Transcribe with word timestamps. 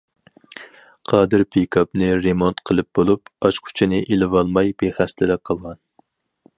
قادىر 1.11 1.43
پىكاپنى 1.55 2.09
رېمونت 2.23 2.65
قىلىپ 2.71 2.89
بولۇپ، 3.01 3.31
ئاچقۇچىنى 3.49 4.01
ئېلىۋالماي 4.09 4.75
بىخەستەلىك 4.83 5.49
قىلغان. 5.51 5.83